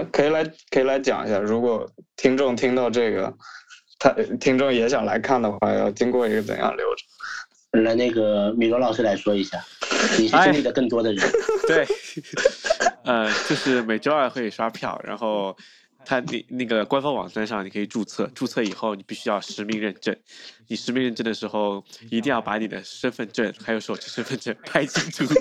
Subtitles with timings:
[0.00, 3.32] 啊，可以来可以来讲一下，如果听众听到这个，
[3.98, 7.82] 他听众也想来看的话，要经过一个怎样流程？
[7.82, 9.62] 来，那个米罗老师来说一下，
[10.18, 11.30] 你是经历的更多的人。
[11.68, 11.86] 对，
[13.04, 15.56] 呃，就是每周二会刷票，然后
[16.04, 20.16] 他那那个官方网站上你可以注册，注册以后你必须要实名认证。
[20.66, 25.32] 你实名认证的时候，一定要把你的身份证还有手机身份证拍清楚。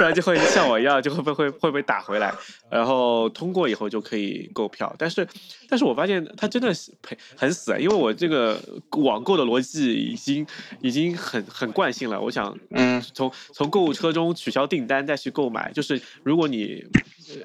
[0.00, 2.32] 不然就会像我一样，就会被会会被打回来。
[2.70, 5.28] 然后通过以后就可以购票，但是
[5.68, 8.58] 但是我发现它真的是赔很死，因为我这个
[8.92, 10.46] 网购的逻辑已经
[10.80, 12.18] 已经很很惯性了。
[12.18, 16.82] 我想，嗯，从从购物车中取消订单再去购买，就是如果你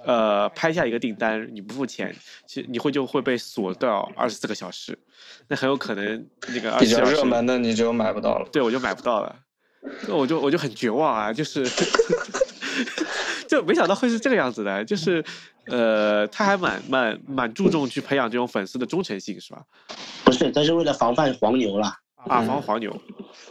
[0.05, 2.15] 呃拍下一个订单你不付钱，
[2.47, 4.97] 其实你会就会被锁到二十四个小时，
[5.49, 8.47] 那很有可能那个比较热门的你就买不到了。
[8.49, 9.35] 对，我就买不到了。
[10.07, 11.63] 那我就我就很绝望啊，就是，
[13.47, 15.23] 就没想到会是这个样子的，就是，
[15.67, 19.61] 呃，他还蛮蛮蛮注重去培养这种粉丝的忠诚性，是吧？
[20.23, 22.95] 不是，他是为了防范黄牛啦啊，防黄牛。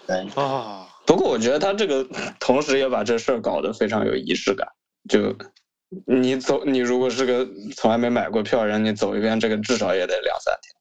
[0.06, 2.06] 对啊，不过我觉得他这个
[2.38, 4.66] 同时也把这事儿搞得非常有仪式感，
[5.08, 5.36] 就
[6.06, 10.74] 你走，你如果是个从来没买过票人，你走一遍这个至少也得两三天。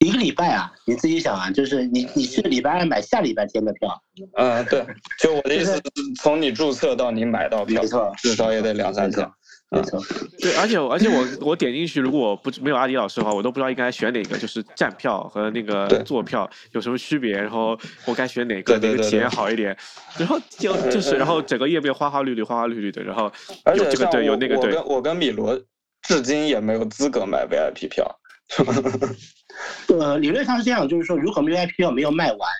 [0.00, 4.02] 一个礼拜啊，你自己想啊，就是你你是礼拜二买下礼拜天的票，
[4.36, 4.84] 嗯，对，
[5.18, 5.78] 就我的意思，
[6.22, 9.30] 从你注册到你买到票，没错，至少也得两三天，
[9.70, 10.02] 没错，
[10.40, 19.76] 对，而且而且我我点进去，如果我不没有阿迪老师的话，我都不知道应该选哪个，就是站票和那个坐票有什么区别，然后我该选哪个，哪个体验好一点，
[20.16, 23.30] 然后就就是然后整个页面花花绿绿花花绿绿的，然后
[23.76, 25.60] 有这个队有那个队，我跟我跟米罗
[26.08, 28.18] 至今也没有资格买 VIP 票。
[29.88, 32.50] 呃，理论上是这样，就是说，如果 VIP 票没有卖完，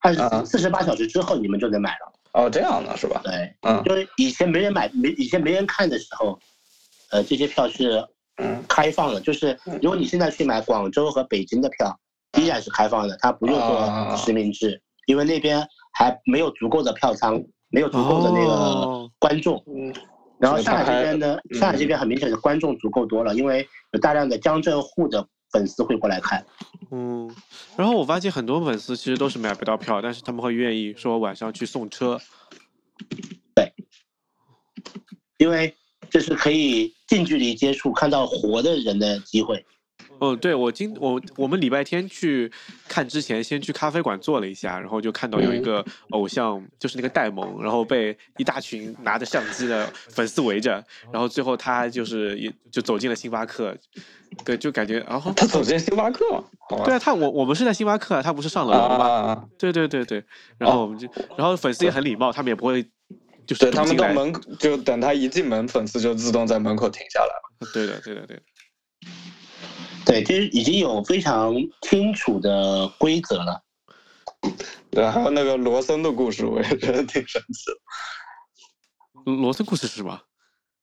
[0.00, 2.12] 二十四十八小时之后你们就能买了。
[2.32, 3.20] 哦，这样的是吧？
[3.24, 6.38] 对，嗯，就是以前没人买，没以前没人看的时候，
[7.10, 8.06] 呃，这些票是
[8.68, 9.20] 开放的。
[9.20, 11.98] 就是如果你现在去买广州和北京的票，
[12.38, 19.62] 依然是开放的，它不用做实名制，因为那边还没有足够的票仓，没有足够的那个观众。
[19.66, 19.92] 嗯。
[20.38, 25.26] 然后上海这边呢，上海这边很明显的观众足够多了，因为有大量的江浙沪的。
[25.50, 26.44] 粉丝会过来看，
[26.90, 27.34] 嗯，
[27.76, 32.20] 然后我发现很多粉丝其实都是买不到票，但是他们会愿意说晚上去送车，
[33.54, 33.72] 对，
[35.38, 35.74] 因为
[36.10, 39.64] 这是可以近距离接触看到活的人的机会。
[40.20, 42.50] 哦，对，我今我我们礼拜天去
[42.88, 53.76] 看之前，先去咖啡馆坐了一下，然后就看到有一个偶像，就是那个戴蒙，然后被一大群拿着相机的粉丝围着，然后最后他就是也就走进了星巴克，
[54.44, 56.24] 对，就感觉然后他走进星巴克，
[56.84, 59.44] 对啊，他我我们是在星巴克，他不是上了楼吗？
[59.58, 60.24] 对对对对，
[60.58, 62.82] 然后我们就然后粉丝也很礼貌，他们也不会
[63.46, 67.72] 就是他们到门就等他一进门，粉丝就自动在门口停下来了。
[67.74, 68.42] 对的对的对的。
[70.06, 73.62] 对，就是已经有非常清楚的规则了。
[74.90, 79.32] 对，还有那个罗森的故事，我也觉得挺神奇的。
[79.32, 80.18] 罗森故事是什么？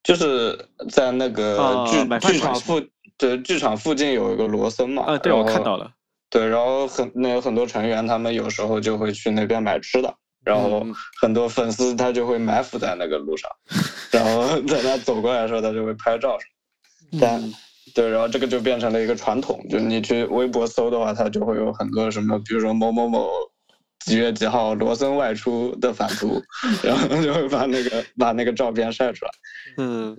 [0.04, 2.80] 就是在那个剧剧场附，
[3.18, 5.04] 对，剧场附近有一个罗森嘛。
[5.04, 5.92] 啊，对，我看到了。
[6.30, 10.86] 对，然后很那有很多成员，他们有时候就会去那边买吃的，然后
[11.22, 13.50] 很多粉丝他就会埋伏在那个路上，
[14.12, 17.20] 然后在他走过来的时候，他就会拍照什么。
[17.22, 17.42] 但
[17.94, 23.30] 对，然后这个就变成了一个传统，就你去微博搜的话，它就会有很多什么，比如说某某某
[24.04, 26.42] 几月几号罗森外出的反图，
[26.84, 29.32] 然后就会把那个把那个照片晒出来。
[29.78, 30.18] 嗯，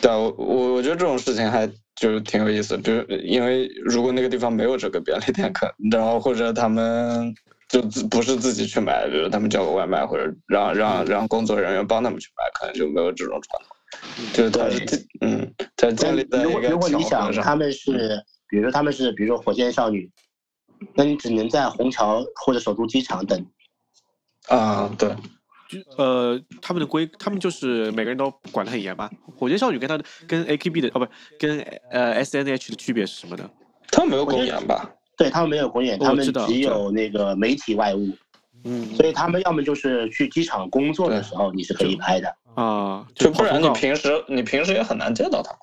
[0.00, 1.70] 对，我我觉得这种事情还
[2.00, 7.34] 就是挺有意思，就是因为如果那个地方没有这个便利店，可然后或者他们
[7.68, 13.76] 就自不是自己去买，比如他们叫个外卖，或者让让让工作人员帮他们去买，可能就没有这种传统。
[14.32, 20.10] 就是他是嗯，在建立在如果如果你想他们是，比如说他们是，比如说火箭少女，
[20.94, 23.46] 那你只能在虹桥或者首都机场等。
[24.48, 25.14] 啊，对，
[25.68, 29.10] 就呃，他们的规，他们就是每个人都管得很严吧？
[29.36, 31.06] 火箭少女跟他的跟 AKB 的哦，不
[31.38, 31.60] 跟
[31.90, 33.48] 呃 SNH 的区别是什么呢？
[33.90, 34.90] 他们没有公演吧？
[35.16, 38.08] 对他们没有公演，他们只有那个媒体外务。
[38.64, 45.58] 嗯，所以他们要么就是去机场工作的时候，你是可以拍的啊，就不然你平时你平时也很难见到他们。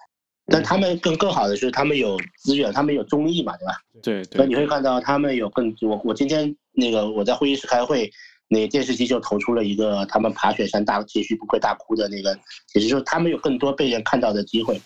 [0.47, 3.73] 但他们更更好的是，他们有资源，他们有综艺嘛，对吧？
[4.01, 4.37] 对对。
[4.37, 8.09] 那你会看到他们有更我我今天那个我在会议室开会，
[8.47, 12.37] 那个电视机就投出了一个他们爬雪山大继续不会大哭的那个，
[12.73, 14.81] 也就是说他们有更多被人看到的机会。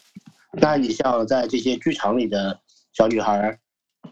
[0.53, 2.59] 那你像在这些剧场里的
[2.93, 3.57] 小女孩。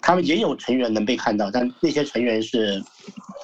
[0.01, 2.83] 他们也有成员能被看到，但那些成员是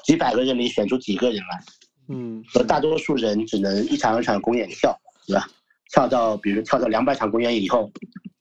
[0.03, 1.63] 几百个人里选出几个人来，
[2.09, 4.95] 嗯，而大多数人只能一场一场公演跳，
[5.25, 5.47] 对吧？
[5.91, 7.89] 跳到，比如跳到两百场公演以后，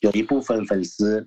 [0.00, 1.26] 有一部分粉丝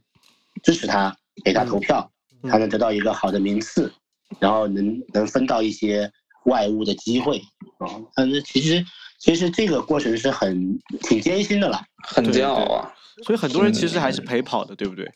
[0.64, 1.16] 支持他，
[1.46, 2.12] 给他投票，
[2.44, 3.92] 他能得到一个好的名次，
[4.40, 6.12] 然后能能分到一些
[6.46, 7.38] 外物的机会
[7.80, 8.02] 啊。
[8.16, 8.84] 但是其实
[9.20, 12.94] 其实这个过程是很挺艰辛的了，很煎熬啊。
[13.24, 15.10] 所以很多人其实还是陪跑的，对不对？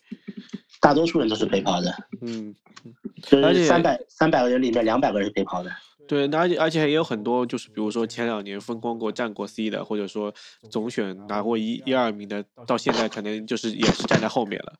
[0.79, 2.55] 大多数人都是陪跑的，嗯，
[3.23, 5.69] 就是三百三百个人里面两百个人是陪跑的。
[6.07, 10.33] 对，而且而且也有很多，就是比如说前两年风光过、战过 C 的，或者说
[10.71, 14.73] 总选拿过一一二名的，到现在可能就是也是站在后面了。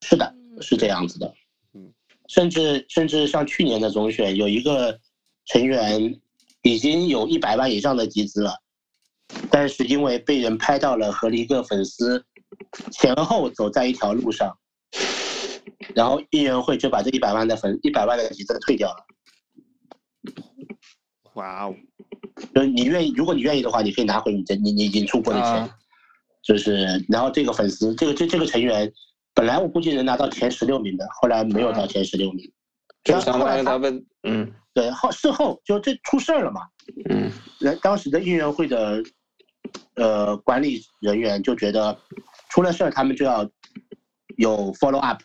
[0.00, 1.34] 是的，是这样子的。
[1.74, 1.92] 嗯，
[2.28, 4.98] 甚至甚至像去年的总选，有一个
[5.48, 6.20] 成员
[6.62, 8.54] 已经有一百万以上的集资了，
[9.50, 12.24] 但是因为被人拍到了和一个粉丝
[12.92, 14.56] 前后走在一条路上。
[15.94, 19.06] 然后艺人会就把这一百万的粉一百万的集资退掉了。
[21.34, 21.74] 哇哦！
[22.54, 25.70] 就你愿意，如果你愿意的话，你可以拿回你这你你已经出过的钱。
[26.42, 28.90] 就是，然后这个粉丝，这个这这个成员，
[29.34, 32.50] 本来我估计能拿到前十六名的，后来没有到前十六名。
[33.04, 36.60] 就相当于他们，嗯，对后事后就这出事儿了嘛。
[37.10, 37.32] 嗯。
[37.60, 39.02] 那当时的艺人会的，
[39.94, 41.98] 呃，管理人员就觉得
[42.48, 43.48] 出了事儿，他们就要
[44.36, 45.20] 有 follow up。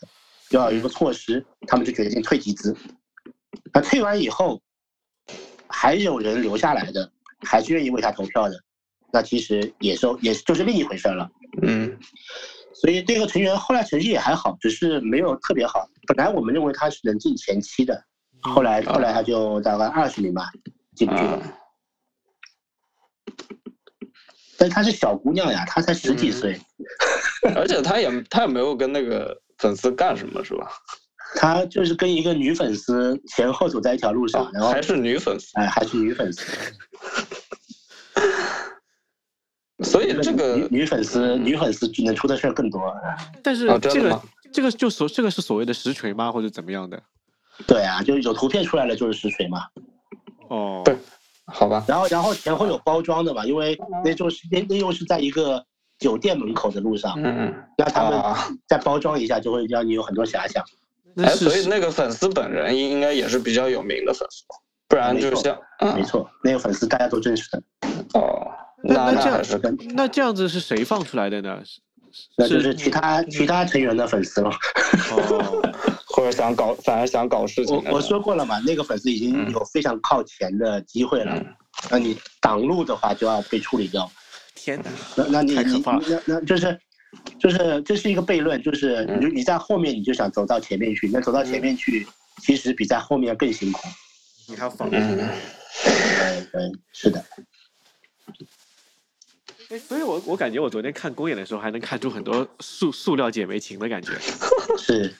[0.49, 2.75] 就要有一个措施，他们就决定退集资。
[3.73, 4.61] 那退完以后，
[5.67, 7.11] 还有人留下来的，
[7.41, 8.55] 还是愿意为他投票的，
[9.11, 11.27] 那其实也是也就是另一回事了。
[11.63, 11.97] 嗯，
[12.75, 15.89] 所以这个成员后来成绩也还好，只是没有特别好。
[16.05, 18.03] 本来我们认为他是能进前七的，
[18.43, 20.49] 后来后来他就大概二十名吧，
[20.95, 21.41] 进不去了。
[24.57, 26.59] 但她是小姑娘呀，她才十几岁，
[27.55, 29.39] 而且她也她也没有跟那个。
[29.59, 30.67] 粉丝干什么是吧？
[31.39, 36.43] 她就是跟一个女粉丝前后走在一条路上，然后还是女粉丝，哎，还是女粉丝。
[39.85, 42.81] 所以这个女粉丝，女粉丝能出的事儿更多。
[43.41, 47.01] 但是这个这个就所这个是所谓的实锤吗，或者怎么样的？
[47.67, 49.65] 对啊，就有图片出来了就是实锤嘛。
[50.49, 50.95] 哦，对，
[51.45, 51.83] 好吧。
[51.87, 55.63] 然后然后前后有包装的嘛，因为那就是那那又是在一个。
[55.99, 58.21] 酒店门口的路上，嗯，让他们
[58.67, 60.61] 再包装一下，就会让你有很多遐想。
[61.15, 64.43] 哎，所以那个粉丝本人应应该也是比较有名的粉丝，
[64.89, 65.57] 不然就像，
[65.95, 67.63] 没错，那个粉丝大家都认识的。
[68.15, 68.51] 哦，
[68.83, 69.61] 那那这样是
[69.93, 71.61] 那这样子是谁放出来的呢？
[72.35, 74.49] 那就是其他其他成员的粉丝了。
[75.11, 75.61] 哦，
[76.07, 77.75] 或者想搞，反而想搞事情。
[77.75, 81.41] 我我说过了嘛，那个粉丝已经有非常靠前的机会了，
[81.89, 84.09] 那你挡路的话就要被处理掉。
[84.55, 86.79] 天哪，那那你你那那就是，
[87.39, 92.07] 就是这是一个悖论，就是你你在后面你就想走到前面去，那走到前面去
[92.41, 93.81] 其实比在后面更辛苦。
[94.47, 95.17] 你还要防嗯，
[96.53, 97.23] 嗯，是的。
[99.73, 104.11] 哎，所以我我感觉我昨天看公演的时候还能看出很多塑塑料姐妹情的感觉。
[104.77, 105.11] 是。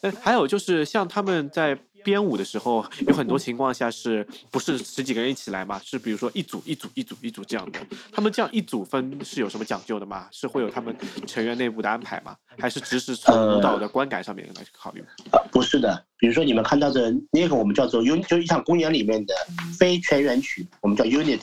[0.00, 1.78] 呃，还有就是像他们在。
[2.06, 5.80] 编舞的时候，有很多情况下是不是十几个人一起来嘛？
[5.84, 7.80] 是比如说一组一组一组一组这样的。
[8.12, 10.28] 他们这样一组分是有什么讲究的吗？
[10.30, 10.96] 是会有他们
[11.26, 12.36] 成员内部的安排吗？
[12.60, 15.02] 还是只是从舞蹈的观感上面来考虑？
[15.32, 16.00] 呃，不是的。
[16.16, 19.34] 比如说你们看到的那个，我们叫做 unit，就一场公演里面的
[19.76, 21.42] 非全员曲，我们叫 unit。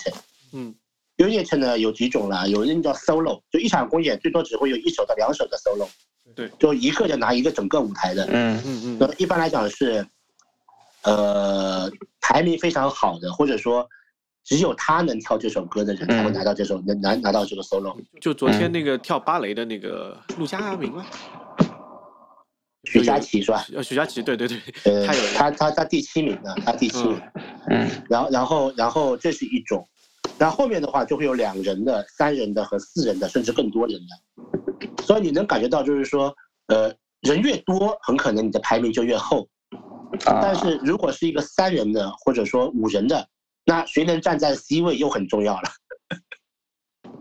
[0.54, 0.74] 嗯
[1.18, 2.45] ，unit 呢有几种啦？
[2.48, 5.88] 有人叫 solo，就一场公演最多只会有一首到两首的 solo。
[6.36, 8.25] 对，就一个人拿一个整个舞台的。
[8.32, 8.98] 嗯嗯嗯。
[9.00, 10.05] 那一般来讲是。
[11.05, 11.91] 呃，
[12.22, 13.86] 排名非常好的，或者说
[14.46, 17.93] 只有他能跳这首歌的人，才会拿到这首，能拿拿到这个 solo。
[18.22, 21.05] 就昨天那个跳芭蕾的那个陆佳明吗？
[22.86, 23.65] 许佳琪是吧？
[23.75, 27.22] 呃，许佳琪，对对对，他有他他他第七名呢，他第七名。
[27.67, 27.86] 嗯。
[28.10, 29.86] 然后然后然后这是一种，
[30.38, 35.04] 然后后面的话就会有两人的、三人的和四人的，甚至更多人的。
[35.04, 36.36] 所以你能感觉到，就是说，
[36.68, 39.48] 呃，人越多，很可能你的排名就越厚。
[40.25, 43.28] 但是如果是一个三人的或者说五人的，
[43.66, 45.70] 那谁能站在 C 位又很重要了。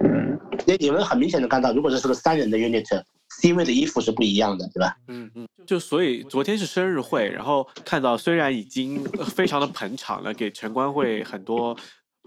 [0.01, 4.97] 嗯，你你们很明显的看到，如果这是个三人的 unit，C 位的衣服是不一样的，对吧？
[5.09, 5.47] 嗯嗯。
[5.67, 11.77] 就所以昨天是生日会，然后看到虽然已经非常的捧场了，给陈冠会很多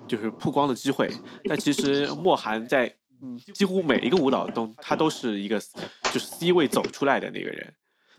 [0.08, 1.10] 就是曝光的机会，
[1.48, 5.60] 但其实莫寒在嗯几乎每一个舞蹈中，他都是一个
[6.12, 7.74] 就是 C 位走出来的那个人。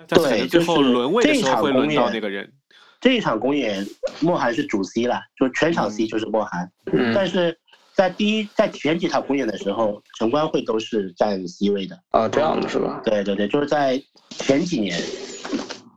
[0.08, 2.52] 对，最后轮位的时候会轮到那个人。
[3.00, 3.86] 这一场公演，
[4.20, 6.70] 莫寒是主 C 了，就全场 C 就是莫寒。
[7.14, 7.56] 但是
[7.94, 11.98] 在第一在前几场公演的时候，陈冠会都是占 C 位的。
[12.10, 13.00] 啊，这样的是吧？
[13.04, 15.00] 对对对，就是在前几年，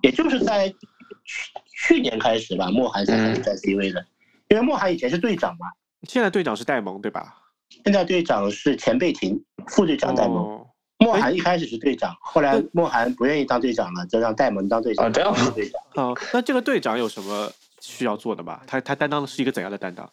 [0.02, 4.06] 也就是在去去年开始吧，莫寒才开始占 C 位的。
[4.50, 5.68] 因为莫寒以前是队长嘛。
[6.08, 7.36] 现在队长是戴蒙，对吧？
[7.84, 10.66] 现在队长是钱贝廷，副队长戴蒙。
[10.98, 15.06] 莫寒一开始是队长，后来莫寒不愿意当队长了，就让戴蒙当队长。
[15.06, 16.12] 啊，这样队长。
[16.12, 18.60] 啊，那这个队长有什么需要做的吗？
[18.68, 20.12] 他他担当的是一个怎样的担当？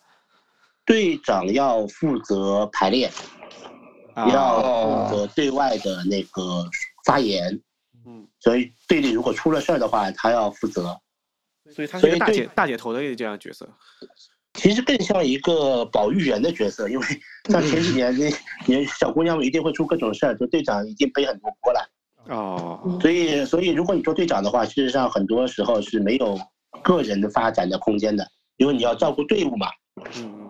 [0.85, 3.11] 队长要负责排练，
[4.15, 6.65] 要负责对外的那个
[7.05, 7.61] 发言。
[8.07, 10.97] 嗯，所以队里如果出了事儿的话，他要负责。
[11.75, 13.69] 所以他是一个大姐大姐头的这样角色。
[14.55, 17.07] 其实更像一个保育员的角色，因为
[17.51, 18.31] 像前几年那
[18.65, 21.91] 你小姑娘们一定会出各种事儿，就队长一定背很多锅了。
[22.29, 22.99] 哦。
[23.01, 26.39] 所以，所以如果你做队长的话，事实上很多时候是没有
[26.83, 29.67] 个人的发展的空间的，因为你要照顾队伍嘛。
[30.17, 30.43] 嗯。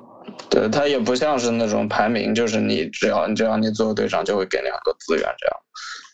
[0.50, 5.56] 对他也不像是那种排名，就是你只要你只要你做队长，就会给你很多资源这样。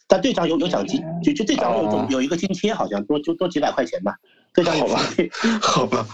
[0.07, 4.15] 但队长有有奖金，就就队长有有一个津贴，好像多就多几百块钱吧。
[4.55, 5.01] 队长好吧，
[5.61, 6.07] 好吧。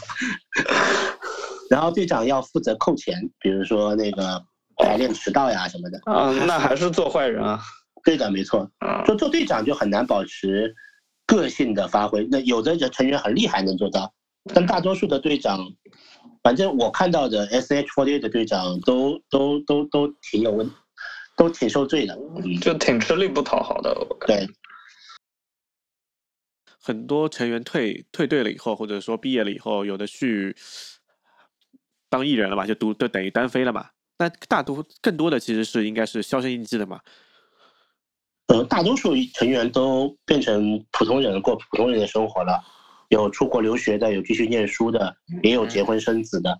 [1.71, 4.43] 然后队长要负责扣钱，比如说那个
[4.77, 6.01] 排练迟到呀什么的。
[6.05, 7.61] 啊，那还是做坏人啊。
[8.05, 8.71] 对的，没错。
[9.07, 10.73] 就做队长就很难保持
[11.27, 12.27] 个性的发挥。
[12.31, 14.11] 那有的人成员很厉害能做到，
[14.55, 15.59] 但大多数的队长，
[16.43, 20.71] 反正我看到的 S H forty 的队长都都都都挺有问，
[21.37, 22.17] 都挺受罪的。
[22.63, 23.95] 就挺吃力不讨好的。
[24.27, 24.49] 对。
[26.89, 30.57] 很多成员退退队了以后，或者说毕业了以后，有的去。
[32.11, 33.91] 当艺人了嘛，就都都等于单飞了嘛。
[34.19, 37.01] 那大多更多的其实是应该是销声匿迹的嘛。
[38.47, 42.65] 呃，大多数成员都变成普通人，过普通人的生活了。
[43.11, 46.59] 有出国留学的，有继续念书的，也有结婚生子的，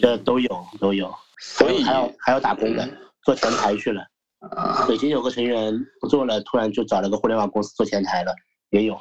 [0.00, 1.14] 这都有都有。
[1.38, 2.88] 所以还有还有打工的，
[3.24, 4.02] 做前台去了。
[4.88, 8.34] 北京有个成员不做了，突然就找了个互联网公司做前台了，
[8.70, 8.98] 也有。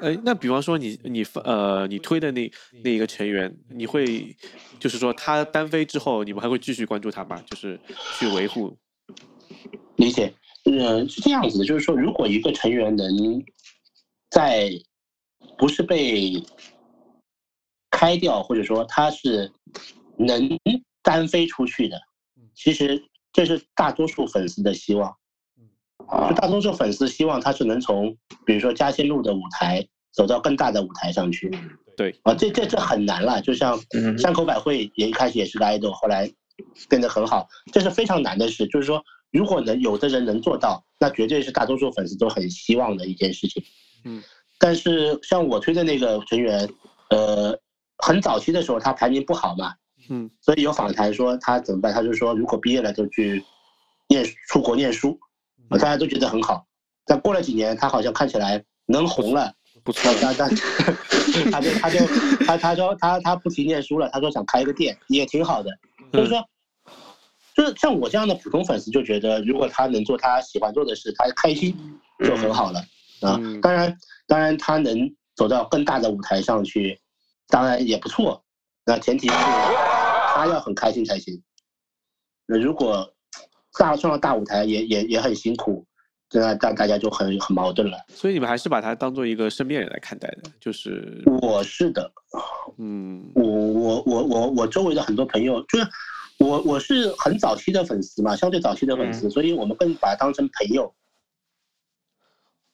[0.00, 2.50] 哎，那比方说你你呃你推的那
[2.84, 4.36] 那一个成员，你会
[4.78, 7.42] 就是说他单飞之后，你们还会继续关注他吗？
[7.50, 7.78] 就是
[8.18, 8.76] 去维护？
[9.96, 10.32] 理解，
[10.64, 13.08] 嗯，是这样子的，就是说，如果一个成员能
[14.30, 14.70] 在
[15.58, 16.32] 不是被
[17.90, 19.50] 开掉，或者说他是
[20.16, 20.48] 能
[21.02, 22.00] 单飞出去的，
[22.54, 25.16] 其实这是大多数粉丝的希望。
[26.28, 31.50] 就大多数粉丝希望他是能从，比如说嘉兴路的舞台走到更大的舞台上去。
[31.96, 33.40] 对啊，这这这很难了。
[33.40, 33.78] 就像
[34.18, 36.28] 山口百惠也一开始也是个 idol，，后来
[36.88, 38.66] 变得很好，这是非常难的事。
[38.66, 43.62] 就是说，如果能有的人能做到，那绝对是大多数粉丝都很希望的一件事情。
[44.04, 44.22] 嗯。
[44.58, 46.68] 但是像我推的那个成员，
[47.10, 47.56] 呃，
[47.98, 49.72] 很早期的时候他排名不好嘛。
[50.10, 50.30] 嗯。
[50.40, 51.92] 所以有访谈说他怎么办？
[51.92, 53.44] 他就说如果毕业了就去
[54.08, 55.18] 念出国念书。
[55.70, 56.66] 大家都觉得很好，
[57.04, 59.52] 但过了几年，他好像看起来能红了，
[59.82, 60.12] 不错。
[60.20, 60.48] 但但
[61.50, 61.98] 他就他就
[62.46, 65.70] 他他说他他不提念书了，他说想开一个店，也挺好的。
[66.12, 66.44] 就是说，
[67.56, 71.76] 就是像我这样的普通粉丝就觉得，如果他能做他喜欢做的事，他开心
[72.24, 72.80] 就很好了
[73.20, 73.40] 啊。
[73.60, 73.96] 当然，
[74.28, 77.00] 当然他能走到更大的舞台上去，
[77.48, 78.44] 当然也不错。
[78.86, 81.42] 那前提是他要很开心才行。
[82.46, 83.10] 那如果。
[83.78, 85.84] 大上了大舞台也也也很辛苦，
[86.32, 87.98] 那大大家就很很矛盾了。
[88.08, 92.10] 所以你们还是把他当做一个身边人来看待的，就是我是的，
[92.78, 95.86] 嗯，我我我我我周围的很多朋友，就是
[96.38, 100.92] 我我是很早期的粉丝嘛，相对早期的粉丝，所以我们更把他当成朋友，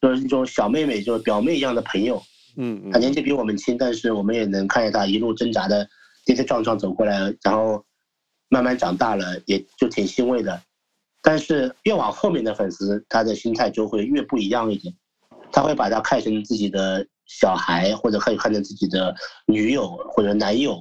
[0.01, 2.23] 就是那种小妹妹，就是表妹一样的朋友。
[2.57, 5.89] 嗯，他年纪比我们轻，但是我们也能看见他一路挣扎的
[6.25, 7.85] 跌跌撞撞走过来，然后
[8.49, 10.61] 慢慢长大了，也就挺欣慰的。
[11.23, 14.95] 但是越往后面的粉丝，他的心态就会越不一样一点，
[15.53, 19.15] 他会把他看成自己的小孩，或者可以看成自己的
[19.47, 20.79] 女友或者男友，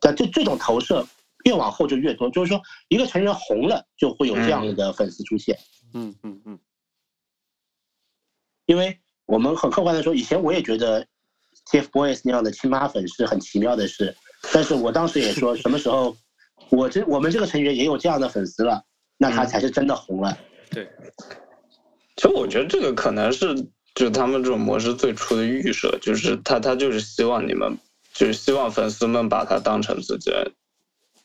[0.00, 1.06] 但这这种投射
[1.44, 2.30] 越往后就越多。
[2.30, 5.58] 就是说，一个成员红了，就会有这样的粉丝出现。
[5.92, 6.58] 嗯嗯嗯。
[8.64, 11.06] 因为我们很客观的说，以前我也觉得
[11.70, 14.16] TFBOYS 那样的亲妈粉是很奇妙的事，
[14.54, 16.16] 但是我当时也说，什么时候
[16.70, 18.82] 我这我们这个成员也有这样的粉丝了。
[19.16, 20.36] 那他才是真的红了。
[20.70, 20.88] 对，
[22.16, 23.54] 其实我觉得这个可能是
[23.94, 27.78] 就他们这种模式最初的预设，就是他他就是希望你们，
[28.12, 30.50] 就是希望粉丝们把他当成自己的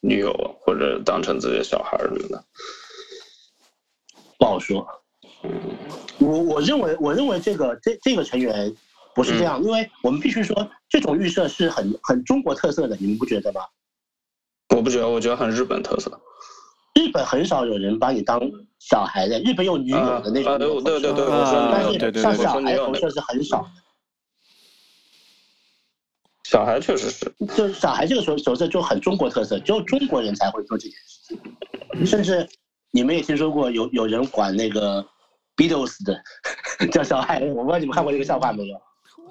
[0.02, 0.32] 女友
[0.62, 2.44] 或者当成自己的小孩什么的。
[4.38, 4.88] 不好说。
[6.20, 8.74] 我我认为我认为这个这这个成员
[9.16, 13.62] 不是这样，因为我们必须说这种预设是很很中国特色的，你们不觉得吗？
[14.76, 16.22] 我不觉得，我觉得很日本特色。
[17.00, 18.42] 日本很少有人把你当
[18.80, 23.70] 小孩的，日本有女友的那种对对对对，但是像小孩投射是很少的。
[26.44, 31.36] 小孩确实是，就是小孩这个时候投射就很中国特色，只有中国人才会做这件事
[31.96, 32.06] 情。
[32.06, 32.48] 甚至
[32.92, 35.06] 你们也听说过有有人管那个
[35.56, 36.20] Beatles 的
[36.92, 38.76] 叫小孩，我不知道你们看过这个笑话没有？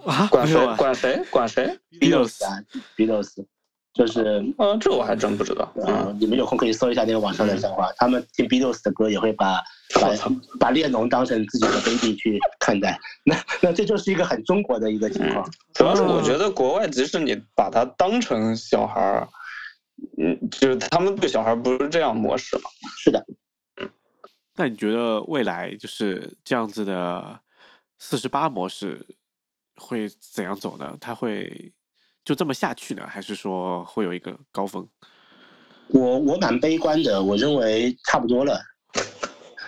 [0.07, 0.67] 啊，管谁？
[0.77, 1.25] 管谁？
[1.31, 2.63] 管谁？Beatles 啊
[2.97, 3.45] ，Beatles。
[3.99, 5.69] 就是，呃，这我还真不知道。
[5.85, 7.91] 嗯，你们有空可以搜一下那个网上的笑话。
[7.97, 9.61] 他们听 Beatles 的歌也会把
[10.01, 10.15] 把
[10.61, 12.97] 把列侬当成自己的 baby 去看待。
[13.25, 15.45] 那那这就是一个很中国的一个情况。
[15.75, 19.29] 主要是我觉得国外，即使你把它当成小孩儿，
[20.17, 22.71] 嗯，就是他们对小孩不是这样模式嘛。
[22.99, 23.27] 是的。
[23.81, 23.91] 嗯。
[24.55, 27.41] 那你觉得未来就是这样子的
[27.99, 29.05] 四十八模式
[29.75, 30.97] 会怎样走呢？
[31.01, 31.73] 它会？
[32.29, 34.87] 就这么下去呢，还是说会有一个高峰？
[35.87, 38.61] 我我蛮悲观的，我认为差不多了。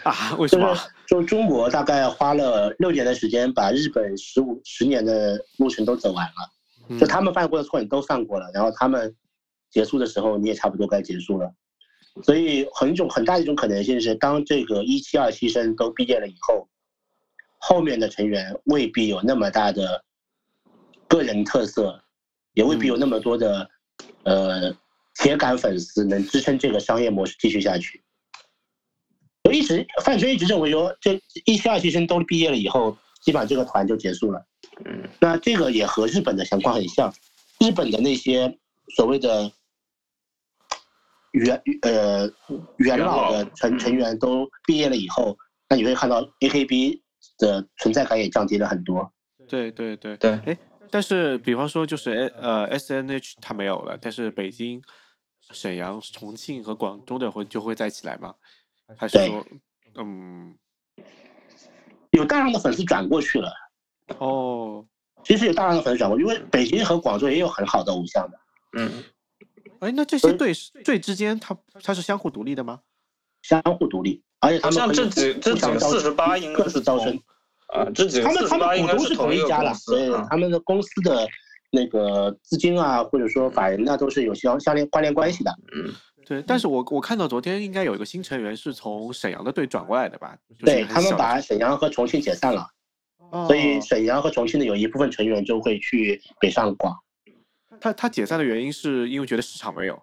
[0.03, 0.37] 啊？
[0.37, 0.77] 为 什么？
[1.07, 6.99] 就中国大概花了六年的时间，把日本十五十年的路程都走完了。
[6.99, 9.17] 就他们犯过的错，你都犯过了，然后他们
[9.71, 11.51] 结束的时候，你也差不多该结束了。
[12.23, 16.69] 所以很一种很大的一种可能性是，当这个一期二期生都毕业了以后，
[17.57, 20.05] 后面的成员未必有那么大的
[21.09, 21.99] 个人特色。
[22.55, 23.69] 也未必有那么多的，
[24.25, 24.75] 呃，
[25.15, 28.03] 铁杆粉丝能支撑这个商业模式继续下去。
[29.45, 34.45] 我一直范春一直认为说，这一期二期生都毕业了以后，基本上这个团就结束了。
[34.85, 37.13] 嗯，那这个也和日本的情况很像，
[37.61, 38.59] 日本的那些
[38.97, 39.51] 所谓的
[41.33, 42.31] 元呃
[42.79, 45.37] 元老的成成员都毕业了以后，
[45.69, 47.01] 那你会看到 AKB
[47.39, 49.13] 的存在感也降低了很多。
[49.49, 50.59] 对对对对，哎。
[50.91, 54.83] 但是，比方说，就是呃，S N H 它没有了，但是北京、
[55.51, 58.35] 沈阳、重庆和广东的会就会再起来吗？
[58.97, 59.47] 还是说，
[59.95, 60.57] 嗯，
[62.11, 63.53] 有大量的粉丝转过去了。
[64.19, 64.85] 哦，
[65.23, 68.41] 其实有大量的粉丝转过，因为北京和广州也有很好的偶像的。
[68.77, 69.05] 嗯，
[69.79, 70.53] 哎，那这些队
[70.85, 72.81] 队之间，它它是相互独立的吗？
[73.43, 77.19] 相互独立，而且他们像这几这几个四十八应该是招生。
[77.73, 81.27] 啊，这几他们他们股东是同一家的，所以他们的公司的
[81.71, 85.51] 那个资金啊，或者说法人那都是有相相连关联关系的。
[85.73, 85.93] 嗯，
[86.27, 86.43] 对。
[86.43, 90.37] 但是我我看到昨天应该有一个新成员是从沈阳的队转过来的吧？
[90.59, 92.67] 对他们把沈阳和重庆解散了，
[93.47, 96.97] 所以沈阳和重庆的有一部分成员就会去北上广。
[97.81, 100.03] 他他解散的原因是因为觉得市场没有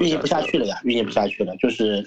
[0.00, 2.04] 运营不下去了呀，运营不下去了，就是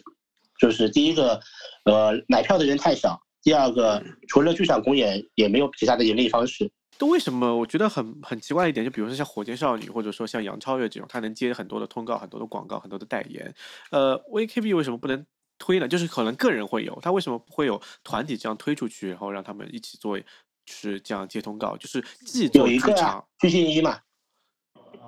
[0.60, 1.40] 就是第一个，
[1.86, 3.20] 呃，买票的人太少。
[3.44, 6.72] 第二个，除了剧场公演，也没有其他的盈利方式。
[6.98, 7.56] 都为什么？
[7.58, 13.52] 我觉得很很奇怪一点，就比如说像火箭少女，或者说像杨超越这种，他能接很多的通告、很多的广告、很多的代言。
[13.90, 15.26] 呃，VKB 为什么不能
[15.58, 15.88] 推呢？
[15.88, 20.26] 就是可能个人会有，他为什么不会有团体这样推出去，然后让他们一起做，就
[20.68, 21.76] 是这样接通告？
[21.78, 23.98] 就是既做剧场，鞠婧祎嘛，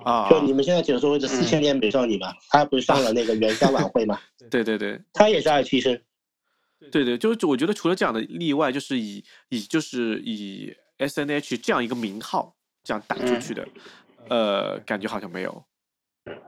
[0.04, 4.18] 啊，就你们现在讲所谓的四千年美少女嘛，她不是上了那个元宵晚会嘛？
[4.50, 6.00] 对对对，她也是二期生。
[6.90, 13.66] 对对，就是我觉得除了这样的例外，就是以以就是以 S N H 这样一个名号这样打出去的，
[14.28, 15.64] 呃，感觉好像没有。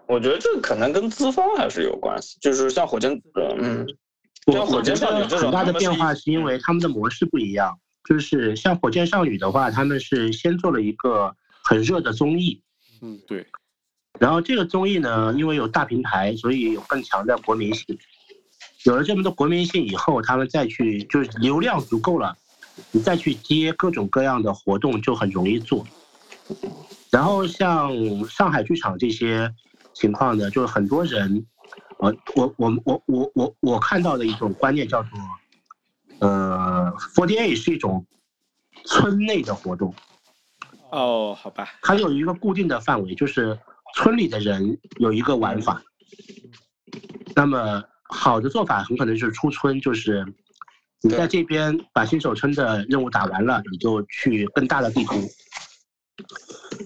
[0.07, 3.11] 我觉得这可能跟资方还是有关系，就是像火箭，
[3.61, 3.87] 嗯，
[4.53, 7.79] 像火箭少女这种，很大的变化是因为他们的模式不一样。
[8.09, 12.63] 就是像火箭少女的话，他们是先做了一个很热的综艺，
[13.03, 13.45] 嗯，对。
[14.21, 17.99] 然后这个综艺呢，因为有大平台，所以有更强的国民性。
[18.87, 22.37] 有了这么多国民性以后，他们再去就是流量足够了，
[22.93, 25.85] 你再去接各种各样的活动就很容易做。
[27.11, 27.93] 然后像
[28.29, 29.53] 上海剧场这些
[29.93, 31.45] 情况呢，就是很多人，
[31.99, 35.11] 呃，我我我我我我看到的一种观念叫做，
[36.21, 38.07] 呃，Forty Eight 是一种
[38.85, 39.93] 村内的活动。
[40.93, 41.75] 哦，好吧。
[41.83, 43.59] 它有一个固定的范围，就是
[43.97, 45.83] 村里的人有一个玩法。
[47.35, 47.83] 那么。
[48.09, 50.25] 好的做法很可能是出村，就是
[51.03, 55.15] 你在这边把新手村的任务打完了，你就去更大的地图。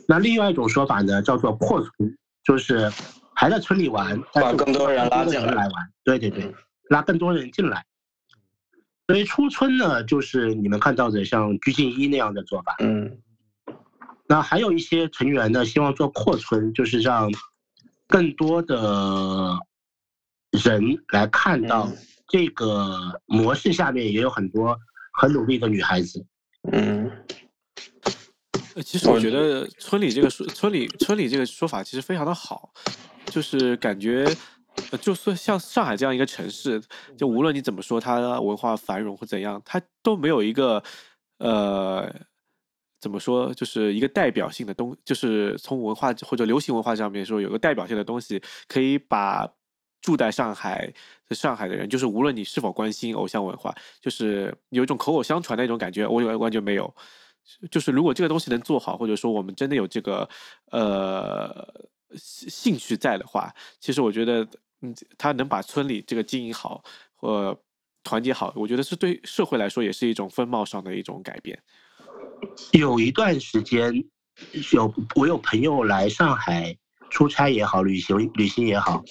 [0.08, 2.90] 那另外一种说法呢，叫做扩村，就是
[3.34, 5.72] 还在村里玩，把更多人拉进来玩。
[6.04, 6.54] 对对对，
[6.88, 7.84] 拉更多人进来。
[9.06, 12.76] 所以出村呢，就是你们看到的像鞠婧祎那样的做法。
[12.80, 13.18] 嗯。
[14.26, 17.30] 那还有一些成员呢，希望做扩村，就是让
[18.06, 19.58] 更多的。
[20.50, 20.82] 人
[21.12, 21.88] 来看到
[22.28, 24.76] 这个模式下面也有很多
[25.20, 26.24] 很努力的女孩子。
[26.72, 27.10] 嗯，
[28.84, 32.72] 其实我觉得村里这个说村里村里这个说法其实非常的好，
[33.26, 34.26] 就是感觉，
[35.00, 36.82] 就算像上海这样一个城市，
[37.16, 40.82] 就无论你怎么说它文化繁荣或怎样，它都没有一个
[41.38, 42.12] 呃
[43.00, 49.48] 怎么说，就是一个代表性的东，就是从文化或者流行文化上面说有个代表性的东西可以把。
[50.00, 50.92] 住在上海
[51.28, 56.94] 的上海的人，就是无论你是否关心偶像文化，就是有一种口口相传的一种感觉，我完全没有。
[57.70, 60.28] 就是如果这个东西能做好，或者说我们真的有这个
[60.70, 61.66] 呃
[62.16, 64.46] 兴趣在的话，其实我觉得，
[64.82, 66.84] 嗯，他能把村里这个经营好
[67.14, 67.58] 或
[68.04, 71.60] 团结好，我觉得是对社会来说也是一种风貌上的一种改变。
[72.72, 73.92] 有一段时间，
[74.72, 76.76] 有我有朋友来上海
[77.10, 79.02] 出差也好，旅行旅行也好，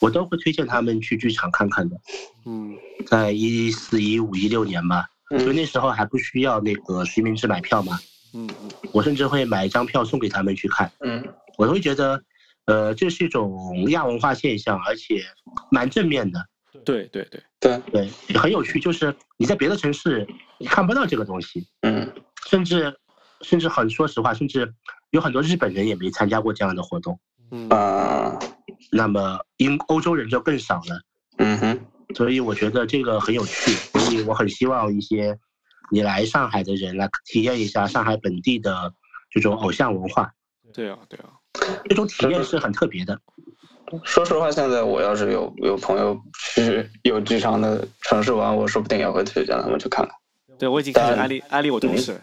[0.00, 1.96] 我都会推荐他们去剧场看看的。
[2.44, 2.74] 嗯，
[3.06, 5.06] 在一四一五一六年吧。
[5.38, 7.98] 所以那时候还不需要那个实名制买票嘛，
[8.34, 8.48] 嗯
[8.92, 11.24] 我甚至会买一张票送给他们去看，嗯，
[11.56, 12.22] 我会觉得，
[12.66, 15.24] 呃，这是一种亚文化现象，而且
[15.72, 16.46] 蛮正面的，
[16.84, 17.80] 对对对对。
[17.90, 20.24] 对，很有趣，就是你在别的城市
[20.60, 22.12] 你看不到这个东西，嗯，
[22.48, 22.94] 甚至
[23.40, 24.72] 甚至很说实话，甚至
[25.10, 27.18] 有很多日本人也没参加过这样的活动，
[27.54, 28.38] 嗯啊，
[28.90, 31.00] 那么英欧洲人就更少了，
[31.38, 31.80] 嗯哼。
[32.14, 35.38] 所以我觉得这个很有趣，所以我很希望一些
[35.90, 38.92] 你来上海的人来体验一下上海本地的
[39.30, 40.30] 这种偶像文化。
[40.72, 41.30] 对啊，对啊，
[41.88, 43.18] 这种体验是很特别的。
[44.04, 46.16] 说实话，现在我要是有有朋友
[46.54, 50.14] 去有这场的城市玩，我说不定也会推荐他们去看看。
[50.58, 52.20] 对，我已经开始安利安利我同事。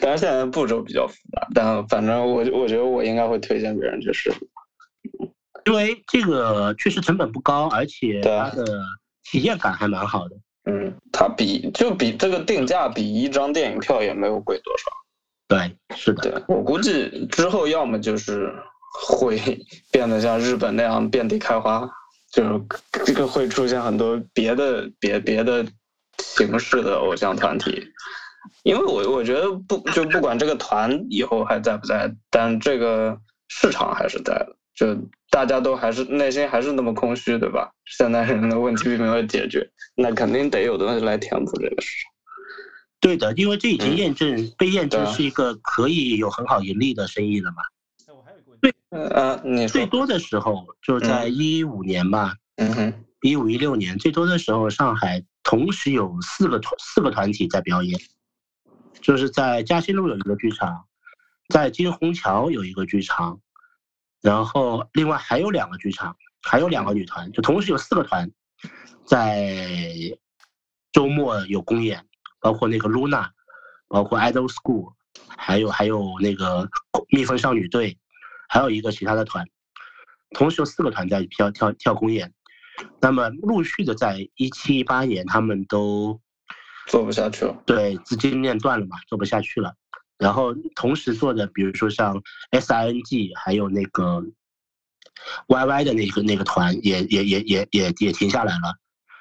[0.00, 4.32] 当然现在步骤比较复杂，但反正我我觉得我应该会推荐别人去试。
[5.66, 8.64] 因为这个确实成本不高，而且它的
[9.24, 10.36] 体验感还蛮好的。
[10.64, 14.90] 嗯，它比就比这个定价比一张电影票也没有贵多少。
[15.48, 16.22] 对，是的。
[16.22, 18.52] 对我估计之后要么就是
[19.06, 19.38] 会
[19.92, 21.88] 变得像日本那样遍地开花，
[22.32, 25.64] 就是这个会出现很多别的别别的
[26.18, 27.86] 形式的偶像团体。
[28.62, 34.56] 因为我我觉得不就不管这个团以后还在不在，但这个市场还是在的。
[34.74, 34.96] 就
[35.28, 37.70] 大家都还是内心还是那么空虚，对吧？
[37.84, 42.10] 现在人的问题并没有解决，那肯定得有东西来填补这个市场。
[42.98, 47.56] 对的，因为这已经验证被验证是一个可以有很好盈利的生意了嘛。
[48.62, 58.00] 对，呃，你最多的时候就在一五年吧，嗯哼，一五一六年最多的时候，上海同时有四个团四个团体在表演，
[59.00, 60.86] 就是在嘉兴路有一个剧场，
[61.48, 63.40] 在金虹桥有一个剧场。
[64.22, 68.30] 然后，另外还有两个剧场，还有两个女团，就同时有四个团，
[69.06, 70.18] 在
[70.92, 72.06] 周末有公演，
[72.38, 73.30] 包括那个 Luna，
[73.88, 74.92] 包括 Idol School，
[75.38, 76.68] 还有还有那个
[77.08, 77.98] 蜜蜂少女队，
[78.50, 79.48] 还有一个其他的团，
[80.34, 82.34] 同时有四个团在跳跳跳公演。
[83.00, 86.20] 那么陆续的在一七一八年，他们都
[86.90, 89.72] 做不下去了，对，资金链断了嘛，做不下去了。
[90.18, 94.24] 然后同时做的，比如说像 S I N G，还有那个
[95.46, 98.76] Y Y 的那个那个团，也也也也也也停下来了。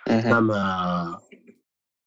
[0.06, 0.28] 嗯。
[0.28, 1.22] 那么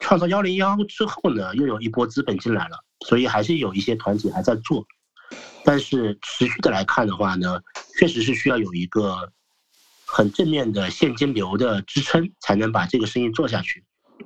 [0.00, 4.84] 创造幺零幺之后呢，又有一波资本进来了，所以还是有一些团体还在做。
[5.64, 7.60] 但是持续的来看的话呢，
[8.00, 9.32] 确实是需要有一个
[10.04, 13.84] 很正面的现金流的支撑，才能把这个生意做下去。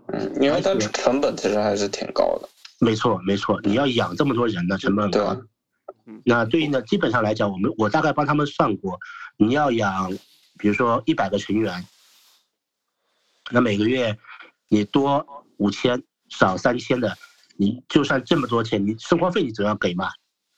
[0.08, 2.48] 嗯，因为它成本其实还是挺高的。
[2.78, 5.36] 没错，没错，你要养这么多人呢，成本高。
[6.24, 8.98] 那对应的基本上来讲，我们我大概帮他们算过，
[9.36, 10.10] 你要养，
[10.58, 11.84] 比如说一百个成员，
[13.50, 14.16] 那每个月
[14.68, 17.16] 你多五千，少三千的，
[17.56, 20.08] 你就算这么多钱，你生活费你总要给嘛。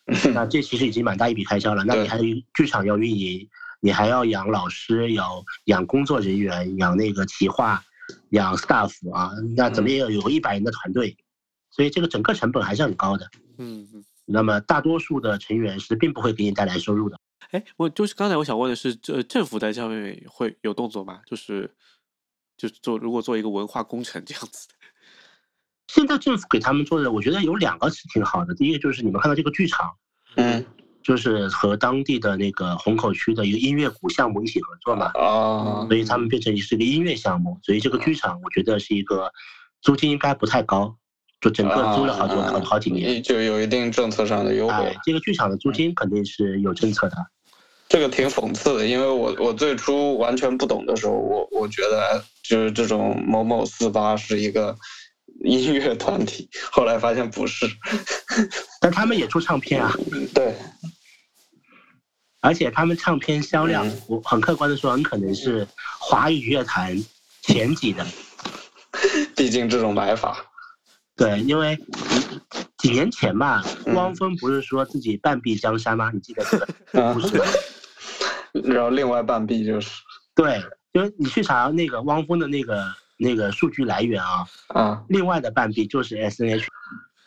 [0.34, 1.84] 那这其实已经蛮大一笔开销了。
[1.84, 2.24] 那你还有
[2.54, 3.46] 剧场要运营，
[3.80, 7.84] 你还要养老师，要养工作人员，养那个企划，
[8.30, 11.16] 养 staff 啊，那怎么也要有一百人的团队。
[11.70, 14.04] 所以这个整个成本还是很高的，嗯嗯。
[14.24, 17.18] 那么大多数的成员是并不会给你带来收入的。
[17.50, 21.20] 哎，我就是刚才我想问的是，这政府在上面会有动作吗？
[21.26, 21.74] 就是，
[22.56, 24.68] 就做如果做一个文化工程这样子。
[25.86, 28.54] 现在政府给他们做的，我觉得有两个是挺好的。
[28.54, 29.94] 第一个就是你们看到这个剧场，
[30.36, 30.64] 嗯，
[31.08, 39.32] 就是和当地的那个虹口区的一个音乐谷项目一起合作嘛，啊，所以他们变成是一个音乐项目，所以这个剧场我觉得是一个
[39.80, 40.94] 租金应该不太高。
[41.40, 44.94] 就整个租了好多好好几年，就有一定政策上的优惠。
[45.04, 47.16] 这个剧场的租金肯定是有政策的。
[47.88, 54.76] 这个挺讽刺的，因为我我最初完全不懂的时候，我我觉得就是这种某某四八是一个
[55.44, 57.66] 音乐团体，后来发现不是。
[58.82, 59.94] 但他们也出唱片啊。
[60.34, 60.54] 对。
[62.40, 65.66] 而且他们唱片销量，我很客观的说，很可能是
[65.98, 66.96] 华语乐坛
[67.42, 68.06] 前几的。
[69.36, 70.44] 毕竟这种买法。
[71.16, 71.76] 对，因为
[72.76, 73.62] 几年前吧，
[73.94, 76.10] 汪峰不是说自己半壁江山吗？
[76.14, 76.68] 你记得这个
[77.14, 77.42] 故事？
[78.64, 79.90] 然后另外半壁就是
[80.34, 82.84] 对，因为你去查那个汪峰的那个
[83.16, 86.68] 那个数据来源啊，啊，另外的半壁就是 S N H，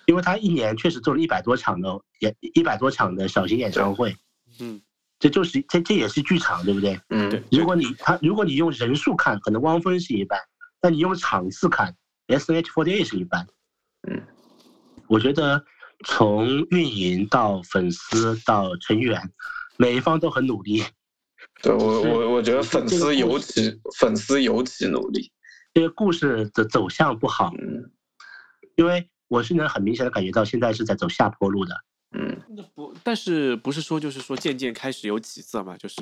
[0.07, 4.15] 因为他一年确实做了一百多场的演一百多场的小型演唱会，
[4.59, 4.81] 嗯，
[5.21, 6.99] 这就是这这也是剧场，对不对？
[7.09, 7.43] 嗯，对。
[7.51, 10.39] 如果你他如果你用人数看，可能汪峰是一半，
[10.81, 13.47] 但你用场次看，S H forty eight 是一半。
[14.09, 14.19] 嗯，
[15.07, 15.63] 我觉得
[16.05, 19.21] 从运营到粉丝到成员，
[19.77, 20.83] 每一方都很努力。
[21.61, 25.31] 对我我我觉得粉丝尤其粉丝尤其努力。
[25.71, 27.91] 这个故事的走向不好，嗯，
[28.75, 31.75] 因为我是能很明显的感觉到现在是在走下坡路的。
[32.13, 35.77] 嗯，那不，但是不是说就是说渐渐开始有起色嘛？
[35.77, 36.01] 就是，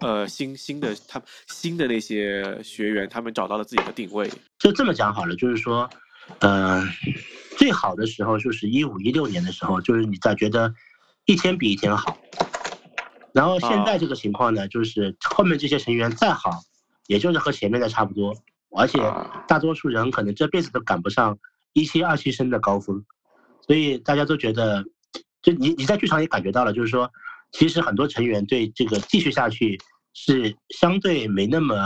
[0.00, 4.30] 呃，新新的他新的那些学员，他们找到了自己的定位。
[4.58, 5.88] 就这么讲好了，就是说，
[6.38, 6.82] 呃，
[7.58, 10.74] 最好的时候就是一五一六年的时候，就是你在觉得
[11.26, 12.18] 一天比一天好。
[13.34, 16.62] 然后现在这个情况呢，就是后面这些成员再好，
[17.06, 18.34] 也就是和前面的差不多，
[18.70, 18.98] 而且
[19.46, 21.36] 大多数人可能这辈子都赶不上
[21.74, 23.04] 一期二期生的高峰，
[23.66, 24.84] 所以大家都觉得，
[25.44, 27.08] 就你你在剧场也感觉到了，就是说，
[27.52, 29.78] 其实很多成员对这个继续下去
[30.14, 31.76] 是相对没那么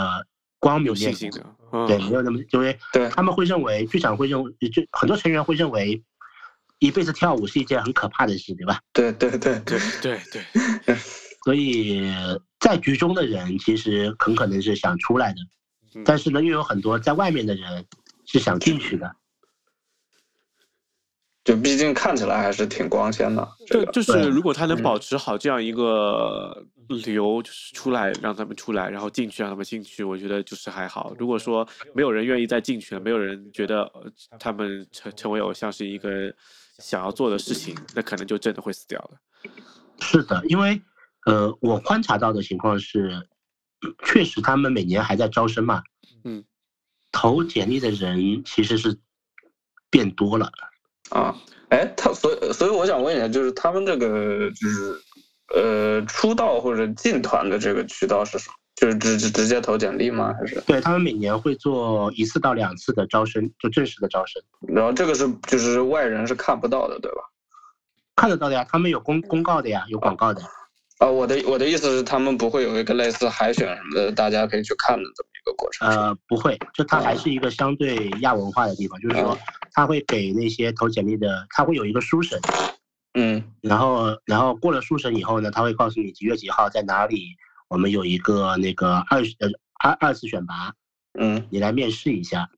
[0.59, 2.79] 光明信心的，对，没有那么，因为
[3.11, 6.01] 他们会认为剧场会认为，就很多成员会认为，
[6.79, 8.79] 一辈子跳舞是一件很可怕的事，对吧？
[8.93, 10.95] 对对对对对对。
[11.45, 12.01] 所以
[12.59, 15.37] 在局中的人其实很可能是想出来的，
[16.05, 17.85] 但是呢，又有很多在外面的人
[18.25, 19.15] 是想进去的。
[21.49, 23.47] 就毕竟看起来还是挺光鲜的。
[23.65, 31.15] 就就是如果他能保持好这样一个流，就是出来让他们出来，然后进去让他们进去，我觉得就是还好。
[31.17, 33.91] 如果说没有人愿意再进去了，没有人觉得
[34.39, 36.31] 他们成成为偶像是一个
[36.77, 39.17] 想要做的事情，那可能就真的会死掉了。
[39.99, 40.79] 是的，因为。
[41.25, 43.27] 呃，我观察到的情况是，
[44.05, 45.83] 确实他们每年还在招生嘛，
[46.23, 46.43] 嗯，
[47.11, 48.97] 投简历的人其实是
[49.89, 50.49] 变多了
[51.09, 51.35] 啊。
[51.69, 54.99] 哎，他所以所以我想问一下，就是他们这个就是
[55.55, 58.53] 呃出道或者进团的这个渠道是什么？
[58.75, 60.33] 就是直直直接投简历吗？
[60.39, 60.59] 还是？
[60.61, 64.41] 对他们每年会做一次到两次的招生，就正式的招生。
[64.73, 67.17] 然后这个是就是外人是看不到的，对吧？
[68.15, 70.41] 看得到的呀，他们有公公告的呀，有广告的。
[70.97, 75.87] 啊，我的我的意思是，他们不会有一个类似海选什么的，大家可以去看的这么一个过程。
[75.87, 79.37] 呃，不会，就它还是一个相对亚文化的地方，就是说，
[79.73, 82.39] 他会给那些投简历的，他会有一个书审，
[83.13, 87.35] 嗯，然后然后过了书审以后呢，他会告诉你几月几号在哪里，
[87.67, 89.49] 我们有一个那个二呃
[89.83, 90.73] 二二次选拔，
[91.19, 92.49] 嗯，你来面试一下，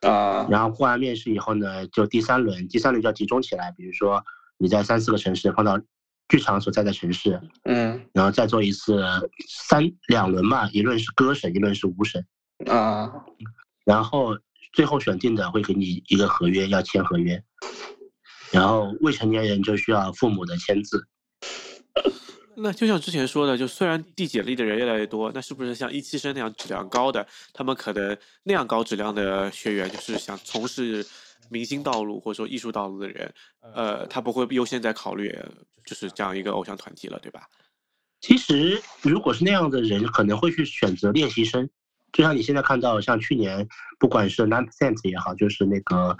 [0.00, 4.24] 啊，然后过完面试以后呢，就第三轮，第三轮就要集中起来，比如说
[4.56, 5.80] 你在三四个城市放到。
[6.30, 9.02] 剧场所在的城市，嗯，然后再做一次
[9.48, 12.22] 三两轮嘛，一轮是歌审，一轮是舞审，
[12.66, 13.10] 啊，
[13.86, 14.36] 然后
[14.78, 17.42] 最后选定的会给你一个合约，要签合约，
[18.52, 21.04] 然后未成年人就需要父母的签字。
[22.54, 31.04] 那就像之前说的，就虽然递简历的人越来越多，那是不是像一期生那样质量高的，他们可能那样高质量的学员，就是想从事。
[31.50, 33.34] 明星道路或者说艺术道路的人，
[33.74, 35.34] 呃，他不会优先在考虑
[35.86, 37.48] 就是这样一个偶像团体了，对吧？
[38.20, 41.66] 其实，如果是那样的人，可能会去选择练习生。
[42.12, 43.66] 就像你现在看到，像去年，
[43.98, 46.16] 不管是 Nine Percent 也好，就是那个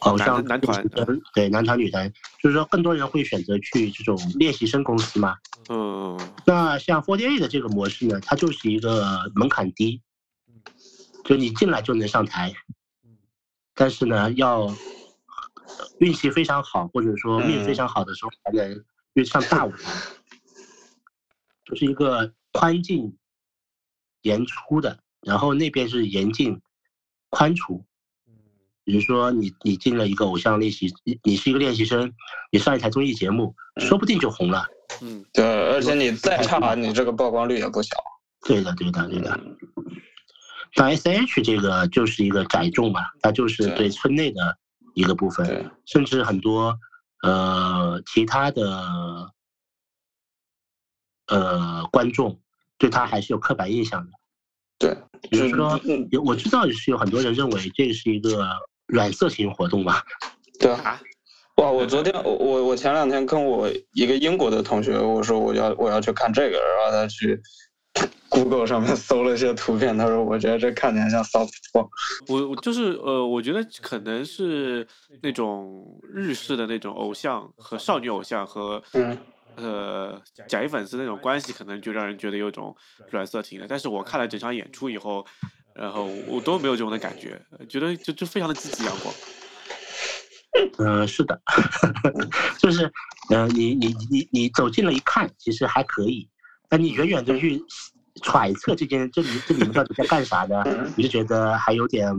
[0.00, 0.86] 偶像男团，
[1.34, 5.36] 对男团女团，就是说更多人会选择去这种练习生公司嘛。
[5.68, 6.18] 嗯。
[6.46, 10.00] 那像 Forty Eight 的这个模式呢，它就是一个门槛低，
[11.24, 12.52] 就你进来就能上台。
[13.74, 14.72] 但是呢，要
[15.98, 18.84] 运气非常好，或者说命非常好的时候，才能
[19.14, 19.92] 遇上大舞台。
[21.64, 23.18] 就是一个宽进
[24.22, 26.62] 严出的，然后那边是严禁
[27.28, 27.84] 宽出。
[28.84, 32.12] 比如说你你进了一个偶像练习，你你是一个练习生，
[32.52, 34.64] 你上一台综艺节目，说不定就红了。
[35.02, 37.96] 嗯，对，而且你再差，你这个曝光率也不小。
[38.42, 39.40] 对的，对的，对的。
[40.76, 44.56] 但 S H 这个就是一个窄众嘛，它就是对村内的
[44.94, 46.78] 一个部分，甚至很多
[47.22, 49.32] 呃其他的
[51.26, 52.40] 呃观众
[52.78, 54.12] 对他还是有刻板印象的。
[54.78, 54.96] 对，
[55.30, 58.46] 比如说，有我知道是有很多人认为这是一个
[58.86, 60.02] 软色情活动吧。
[60.60, 61.00] 对啊。
[61.56, 67.40] 哇，我昨天我我我前两天跟我一个英国的同学我说我要我要去看这个，然后他去。
[68.28, 71.88] Google 上面搜了一些图片，他说：“我觉得这看起来像 soft porn。”
[72.28, 74.86] 我我就是呃，我觉得可能是
[75.22, 79.16] 那种日式的那种偶像和少女偶像和嗯
[79.54, 82.76] 呃假一粉丝那种关系，可能就让人觉得有种
[83.10, 83.66] 软色情的。
[83.68, 85.24] 但是我看了整场演出以后，
[85.74, 89.14] 然后我都没有这种的感觉，觉得就就非常的积极阳光。
[90.78, 91.40] 嗯， 是的，
[92.58, 92.90] 就是，
[93.30, 96.28] 呃，你你你你走近了一看，其实还可以，
[96.68, 97.62] 但你远远的去
[98.22, 100.64] 揣测这件这里这里面到底在干啥的，
[100.96, 102.10] 你就觉得还有点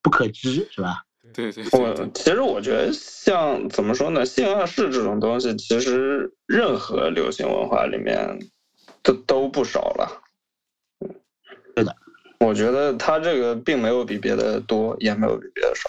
[0.00, 1.04] 不可知，是吧？
[1.32, 8.38] 对对，我其实我觉得像怎么说呢，性暗示这种东西，其实任何流行文化里面
[9.02, 10.22] 都都不少了。
[11.76, 11.96] 是的，
[12.40, 15.88] 我觉得他这个并没有比别的多，也没有比别的少。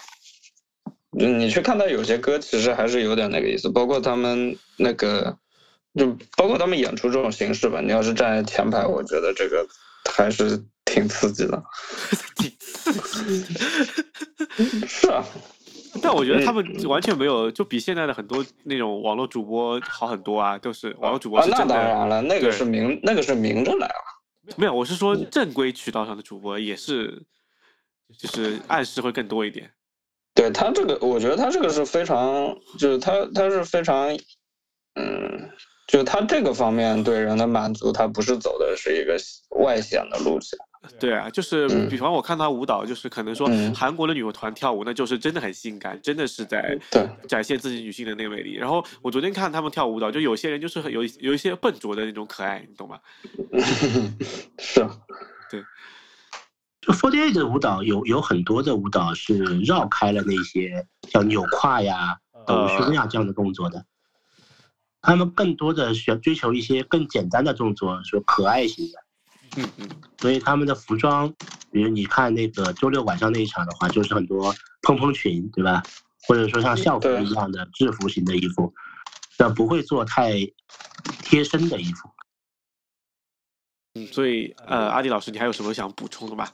[1.10, 5.36] 你去看他有些歌，其实还是有点那个意思，包括他们那个，
[5.94, 7.80] 就包括他们演出这种形式吧。
[7.80, 9.66] 你要是站在前排，我觉得这个
[10.10, 10.60] 还是
[10.94, 11.60] 挺刺激的。
[12.38, 12.50] 挺
[13.00, 13.54] 刺激。
[14.86, 15.24] 是啊，
[16.00, 21.40] 但我觉得他们完全没有，就比现在的很多那种网络主播好很多啊，都是网络主播。
[21.40, 23.98] 啊，那当然了，那个是明，那个是明着来啊。
[24.56, 27.24] 没有，我是说正规渠道上的主播也是，
[28.16, 29.68] 就是暗示会更多一点。
[30.34, 34.16] 对他这个，我觉得他这个是非常，就是他他是非常，
[34.94, 35.50] 嗯，
[35.88, 39.16] 就他这个方面对人的满足，他不是走的是一个
[39.60, 40.56] 外显的路线。
[40.98, 46.78] 对啊，就是比方我看他舞蹈，就是可能说韩国的女团跳舞，那就是真的很性感，真的是在
[47.28, 48.54] 展现自己女性的那个魅力。
[48.54, 52.98] 然后我昨天看他们跳舞蹈，就有些人就是有有一些笨拙的那种可爱，你懂吗？
[54.58, 54.86] 是。
[55.50, 55.62] 对
[56.80, 63.86] 就 Forty Eight 的舞蹈有有很多的舞蹈是绕开了那些像扭胯呀、抖胸呀这样的动作的，
[65.00, 69.03] 他们更多的需要追求一些更简单的动作，说可爱型的。
[69.56, 69.88] 嗯嗯。
[70.18, 71.32] 所以他们的服装，
[71.70, 75.82] 比如你看那个周六晚上那一场的话，就是很多蓬蓬裙，对吧？
[76.26, 78.72] 或者说像校服一样的制服型的衣服，
[79.38, 80.32] 那不会做太
[81.22, 82.08] 贴身的衣服。
[83.96, 86.48] 嗯，所以呃，阿迪老师，你还有什么想补充的吗？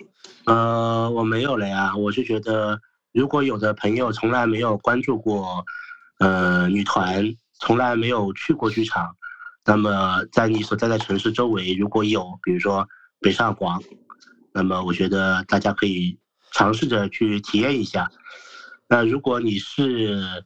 [0.47, 1.97] 呃，我没有了呀。
[1.97, 2.81] 我是觉得，
[3.13, 5.65] 如果有的朋友从来没有关注过
[6.19, 7.25] 呃女团，
[7.61, 9.17] 从来没有去过剧场，
[9.65, 12.87] 那么在你所在的城市周围，如果有比如说
[13.21, 13.83] 北上广，
[14.53, 16.19] 那么我觉得大家可以
[16.53, 18.11] 尝试着去体验一下。
[18.89, 20.45] 那如果你是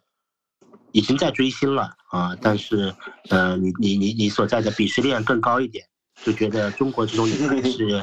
[0.93, 2.95] 已经在追星了啊，但是
[3.31, 5.85] 呃，你你你你所在的鄙视链更高一点。
[6.25, 8.03] 就觉得中国这种女孩是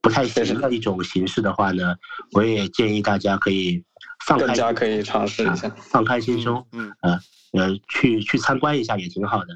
[0.00, 1.94] 不太行的一种形式的话呢，
[2.32, 3.84] 我也建议大家可以
[4.26, 7.20] 放开，更可以尝试一下，放开心胸，嗯，呃，
[7.52, 9.48] 呃，去去参观一下也挺好的。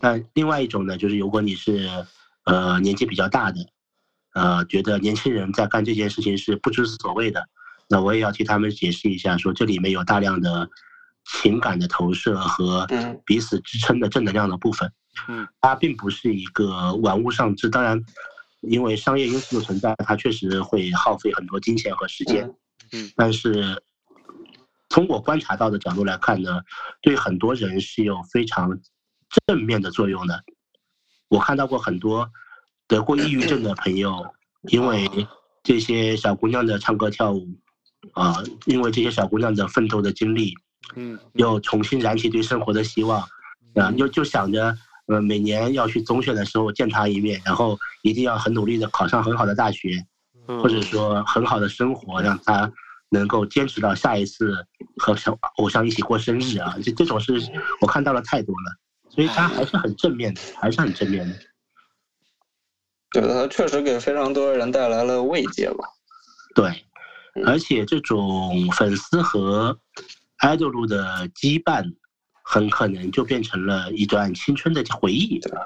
[0.00, 1.88] 但另外一种呢，就是如果你是
[2.44, 3.60] 呃年纪比较大的，
[4.34, 7.48] 呃，觉得年轻人在干这件事情是不知所谓的，
[7.88, 10.68] 那我也要替他们解释一下，说这里面有大量的
[11.24, 12.86] 情感的投射和
[13.26, 14.90] 彼此支撑的正能量的部分。
[15.28, 18.00] 嗯，它并不是一个玩物丧志，当然，
[18.60, 22.48] 因为商业因素的存在，它确实会耗费很多金钱和时间。
[22.92, 23.82] 嗯，但是
[24.88, 26.60] 从我观察到的角度来看呢，
[27.02, 28.78] 对很多人是有非常
[29.46, 30.34] 正面的作用呢。
[31.28, 32.28] 我看到过很多
[32.86, 34.26] 得过抑郁症的朋友，
[34.70, 35.08] 因为
[35.62, 37.46] 这些小姑娘的唱歌跳舞，
[38.12, 40.54] 啊，因为这些小姑娘的奋斗的经历，
[40.96, 43.20] 嗯，又重新燃起对生活的希望，
[43.74, 44.76] 啊，又就想着。
[45.10, 50.04] 呃，每年要去总选的时候见他一面，然后一定要很努力的考上很好的大学，
[50.44, 52.70] 或者说很好的生活，让他
[53.08, 54.54] 能够坚持到下一次
[54.98, 56.76] 和小偶像一起过生日啊！
[56.82, 57.40] 这这种事
[57.80, 58.76] 我看到了太多了，
[59.10, 61.34] 所以他还是很正面的，还是很正面的。
[63.10, 65.84] 对他确实给非常多人带来了慰藉吧。
[66.54, 66.84] 对，
[67.46, 69.78] 而且这种粉丝和
[70.38, 71.94] 爱豆路的羁绊。
[72.50, 75.60] 很可能就变成了一段青春的回忆，对吧？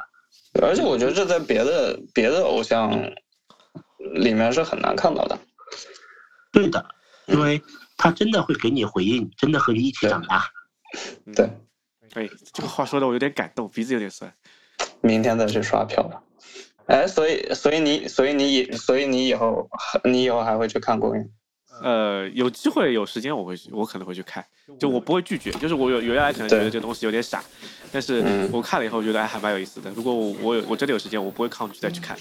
[0.61, 2.91] 而且我觉得这在别的别的偶像
[4.17, 5.39] 里面是很难看到的。
[6.51, 6.85] 对的，
[7.27, 7.63] 因为
[7.97, 10.45] 他真的会给你回应，真的和你一起长大。
[11.37, 11.49] 对，
[12.15, 14.33] 哎，这个话说的我有点感动，鼻子有点酸。
[15.01, 16.23] 明天再去刷票吧。
[16.87, 19.69] 哎，所以，所以你，所以你以，所以你以后，
[20.05, 21.29] 你以后还会去看公演？
[21.83, 24.45] 呃，有机会有时间我会我可能会去看，
[24.79, 25.51] 就我不会拒绝。
[25.53, 27.43] 就是我有原来可能觉得这东西有点傻，
[27.91, 28.23] 但是
[28.53, 29.91] 我看了以后觉得还蛮有意思的。
[29.91, 32.17] 如果我我有我真的有时间，我不会抗拒再去看。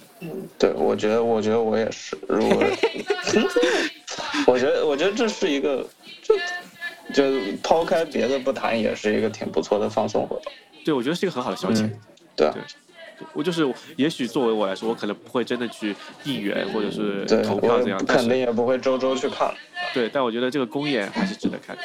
[0.58, 2.18] 对，我觉得我觉得我也是。
[2.28, 2.64] 如果
[4.48, 5.88] 我觉得我觉得这是一个
[6.24, 6.34] 就
[7.14, 7.24] 就
[7.64, 10.52] 抛开别的不谈，也是一个挺不错的放松活动。
[10.84, 11.90] 对，我觉得是一个很好的消遣。
[12.36, 12.50] 对。
[13.34, 19.54] 我就是，也许作为我来说，我可能不会真的去应援或者是投票这样，肯定也不会周周去看。
[19.94, 21.84] 对，但我觉得这个公演还是值得看的。